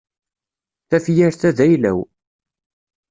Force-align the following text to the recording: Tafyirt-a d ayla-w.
Tafyirt-a 0.89 1.49
d 1.57 1.59
ayla-w. 1.65 1.99